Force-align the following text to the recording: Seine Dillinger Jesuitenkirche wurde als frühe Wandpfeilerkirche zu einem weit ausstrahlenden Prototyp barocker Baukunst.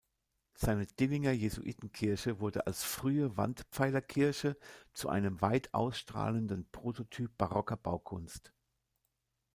Seine 0.55 0.87
Dillinger 0.87 1.29
Jesuitenkirche 1.31 2.39
wurde 2.39 2.65
als 2.65 2.81
frühe 2.83 3.37
Wandpfeilerkirche 3.37 4.57
zu 4.95 5.09
einem 5.09 5.39
weit 5.41 5.71
ausstrahlenden 5.75 6.67
Prototyp 6.71 7.37
barocker 7.37 7.77
Baukunst. 7.77 8.51